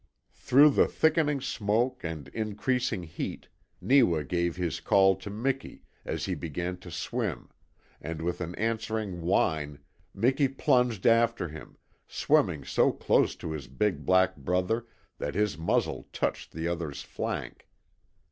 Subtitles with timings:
[0.33, 6.33] Through the thickening smoke and increasing heat Neewa gave his call to Miki as he
[6.33, 7.49] began to swim,
[8.01, 9.77] and with an answering whine
[10.15, 11.77] Miki plunged after him,
[12.07, 14.87] swimming so close to his big black brother
[15.19, 17.67] that his muzzle touched the other's flank.